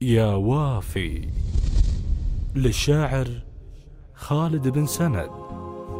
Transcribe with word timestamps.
يا 0.00 0.34
وافي 0.34 1.28
للشاعر 2.56 3.26
خالد 4.14 4.68
بن 4.68 4.86
سند. 4.86 5.30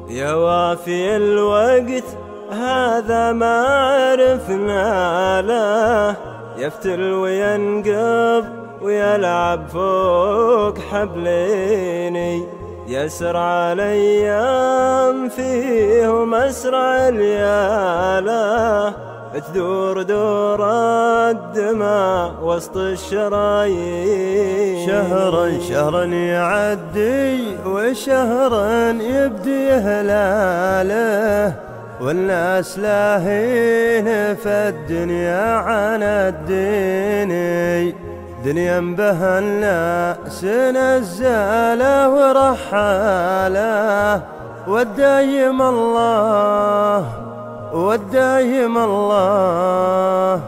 يا 0.08 0.34
وافي 0.34 1.17
الوقت 1.17 2.04
هذا 2.51 3.32
ما 3.32 3.61
عرفنا 3.67 5.43
له. 5.43 6.17
يفتل 6.64 7.01
وينقض 7.01 8.45
ويلعب 8.82 9.67
فوق 9.69 10.78
حبليني. 10.78 12.47
يسرع 12.88 13.72
الأيام 13.72 15.28
فيه 15.28 16.24
مسرع 16.24 17.09
اللياله 17.09 19.05
تدور 19.41 20.02
دور 20.02 20.60
الدماء 21.30 22.30
وسط 22.42 22.77
الشرايين. 22.77 24.36
شهرا 24.86 25.58
شهرا 25.68 26.04
يعدي 26.04 27.56
وشهرا 27.66 28.91
يبدي 28.91 29.70
هلاله. 29.70 31.52
والناس 32.00 32.78
لاهين 32.78 34.34
في 34.34 34.46
الدنيا 34.46 35.55
عن 35.55 36.02
الدين. 36.02 37.32
دنيا 38.44 38.80
بها 38.80 39.38
الناس 39.38 40.44
نزاله 40.44 42.08
ورحاله. 42.08 43.56
والدايم 44.68 45.62
الله 45.62 47.25
والدايم 47.76 48.78
الله. 48.78 50.40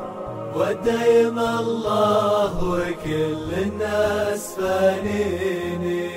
والدايم 0.57 1.39
الله 1.39 2.65
وكل 2.65 3.53
الناس 3.63 4.55
فانيني. 4.57 6.11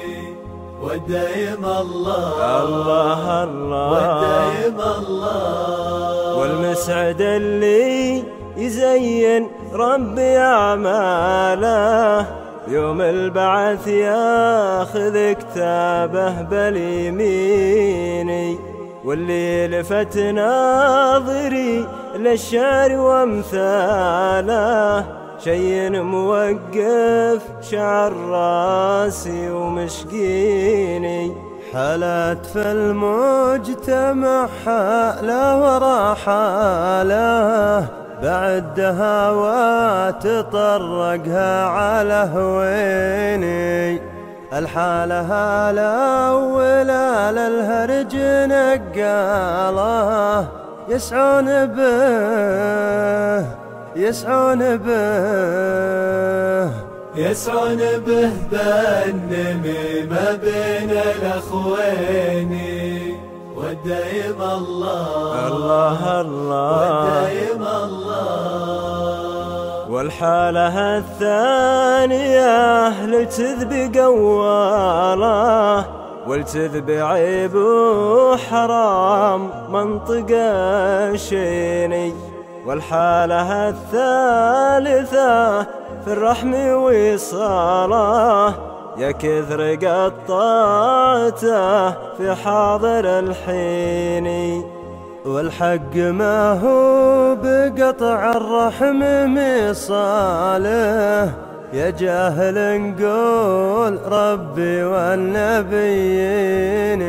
والدايم 0.84 1.66
الله. 1.66 2.64
الله 2.64 3.44
الله. 3.44 3.92
والدايم 3.92 4.80
الله. 4.98 6.36
والمسعد 6.36 7.22
اللي 7.22 8.24
يزين 8.58 9.48
ربي 9.74 10.38
أعماله. 10.38 12.26
يوم 12.68 13.02
البعث 13.02 13.88
ياخذ 13.88 15.32
كتابه 15.32 16.42
باليميني. 16.42 18.71
واللي 19.06 19.68
لفت 19.68 20.18
ناظري 20.18 21.88
للشعر 22.16 22.92
وامثاله 22.98 24.52
شي 25.44 25.90
موقف 25.90 27.42
شعر 27.62 28.14
راسي 28.14 29.50
ومشقيني. 29.50 31.36
حالات 31.74 32.46
في 32.46 32.60
المجتمع 32.60 34.48
حالة 34.66 35.62
ورحاله 35.62 37.22
بعد 38.24 38.74
دهوات 38.74 40.28
طرقها 40.28 41.66
على 41.66 42.30
هويني. 42.36 44.11
الحالة 44.54 45.22
هالة 45.22 46.36
ولا 46.36 47.32
للهرج 47.32 48.16
نقاله. 48.52 50.48
يسعون 50.90 51.66
به 51.66 53.46
يسعون 53.96 54.78
به. 54.78 56.70
يسعون 57.16 57.78
به 57.78 58.32
بالنميمة 58.52 60.36
بين 60.44 60.92
الأخوين. 61.16 62.54
والدايم 63.56 64.42
الله 64.42 65.48
الله 65.48 66.22
الله. 66.22 66.72
والدايم 66.78 67.64
الله. 67.84 68.51
والحالة 70.02 70.98
الثانية 70.98 72.46
لتذب 73.06 73.98
قواله 73.98 75.86
والتذب 76.28 76.90
عيب 76.90 77.56
وحرام 77.56 79.50
منطق 79.70 80.26
الشيني 80.30 82.14
والحالة 82.66 83.70
الثالثة 83.70 85.62
في 86.06 86.08
الرحم 86.08 86.54
وصاله 86.56 88.54
يا 88.98 89.12
كثر 89.12 89.76
قطعته 89.76 91.42
في 91.92 92.36
حاضر 92.44 93.20
الحين 93.20 94.81
والحق 95.26 95.96
ما 95.96 96.60
هو 96.60 97.36
بقطع 97.36 98.32
الرحم 98.32 99.00
مصاله 99.38 101.32
يا 101.74 101.90
جاهل 101.90 102.82
نقول 102.82 104.00
ربي 104.12 104.84
والنبيين 104.84 107.02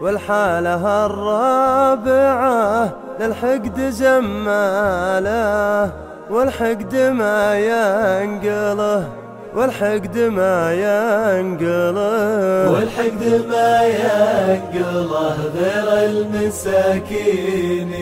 والحالة 0.00 1.06
الرابعة 1.06 2.90
للحقد 3.20 3.80
زماله 3.80 5.90
والحقد 6.30 6.96
ما 6.96 7.58
ينقله. 7.58 9.08
والحقد 9.54 10.18
ما 10.18 10.72
ينقله 10.72 12.70
والحقد 12.70 13.44
ما 13.48 13.82
ينقله 13.82 15.36
غير 15.58 15.88
المساكين. 16.10 17.92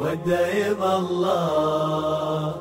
والدايم 0.00 0.80
الله 0.98 2.54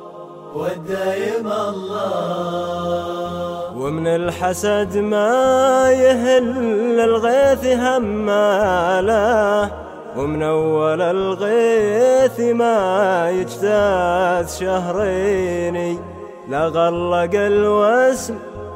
والدايم 0.56 1.48
الله. 1.70 3.08
ومن 3.78 4.08
الحسد 4.08 4.98
ما 4.98 5.92
يهل 5.92 7.00
الغيث 7.00 7.66
هماله 7.66 9.72
ومن 10.18 10.44
أول 10.44 11.02
الغيث 11.02 12.40
ما 12.40 13.30
يجتاز 13.30 14.60
شهرين. 14.60 16.00
لا 16.50 16.66
غلق 16.66 17.30
الوسم 17.34 18.36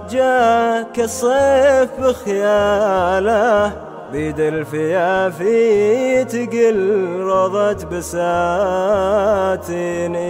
جاك 0.10 1.00
الصيف 1.00 1.90
بخياله. 2.00 3.72
بيد 4.12 4.40
الفيافي 4.40 6.24
تقل 6.24 7.20
رضت 7.20 7.86
بساتيني. 7.86 9.16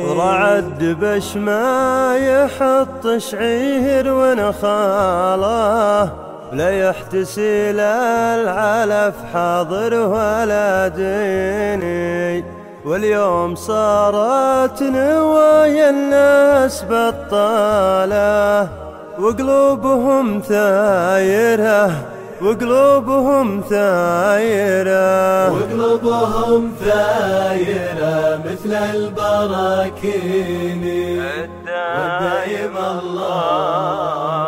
ورعد 0.06 0.98
بش 1.02 1.38
ما 1.38 2.18
يحط 2.18 3.08
شعير 3.18 4.14
ونخاله. 4.14 6.04
لا 6.54 6.90
يحتسي 6.90 7.72
العلف 7.72 9.16
حاضر 9.34 9.94
ولا 9.94 10.88
ديني. 10.88 12.53
واليوم 12.86 13.56
صارت 13.56 14.84
نوايا 14.84 15.90
الناس 15.90 16.86
بطالة 16.90 18.68
وقلوبهم 19.20 20.40
ثايرة 20.40 21.92
وقلوبهم 22.42 23.62
ثايرة. 23.70 25.52
وقلوبهم 25.54 26.72
ثايرة 26.86 28.42
مثل 28.46 28.74
البراكين. 28.74 30.84
والدايم 31.20 32.78
الله 32.78 34.48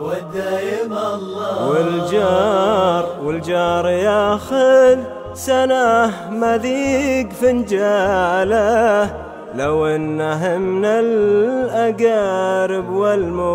والدايم 0.00 0.92
الله. 0.92 1.68
والجار 1.68 3.04
والجار 3.24 3.88
ياخذ 3.88 4.98
سنة 5.34 6.10
مذيق 6.30 7.32
فنجالة 7.32 9.10
لو 9.54 9.86
إنه 9.86 10.58
من 10.58 10.84
الأقارب 10.84 12.90
والموالين 12.90 13.54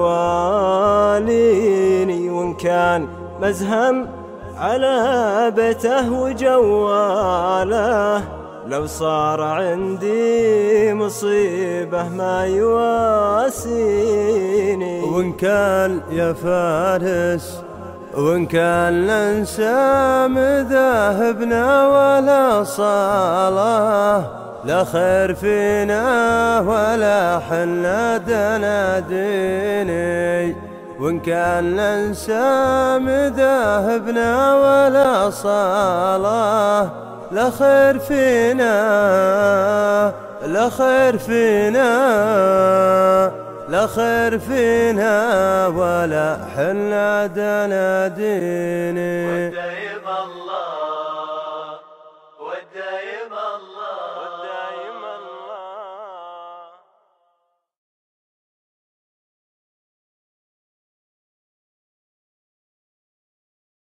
وإن 2.31 2.53
كان 2.53 3.07
مزهم 3.41 4.07
على 4.57 5.51
بيته 5.55 6.11
وجواله 6.11 8.23
لو 8.67 8.85
صار 8.85 9.41
عندي 9.41 10.93
مصيبة 10.93 12.09
ما 12.09 12.45
يواسيني. 12.45 13.79
وإن 15.01 15.33
كان 15.33 16.01
يا 16.11 16.33
فارس 16.33 17.63
وإن 18.13 18.45
كان 18.45 19.07
ننسى 19.07 20.27
مذاهبنا 20.27 21.87
ولا 21.87 22.63
صلاة 22.63 24.23
لا 24.65 24.83
خير 24.83 25.35
فينا 25.35 26.59
ولا 26.59 27.39
حنا 27.49 28.17
دنا 28.17 28.99
ديني. 28.99 30.55
وإن 30.99 31.19
كان 31.19 31.75
ننسى 31.75 32.97
مذاهبنا 32.99 34.55
ولا 34.55 35.29
صلاة 35.29 36.89
لا 37.31 37.49
خير 37.49 37.99
فينا 37.99 38.73
لا 40.45 40.69
خير 40.69 41.17
فينا. 41.17 41.89
لا 43.69 43.87
خير 43.87 44.39
فينا 44.39 45.67
ولا 45.67 46.37
حنا 46.55 47.27
دنا 47.27 48.07
ديني 48.07 49.51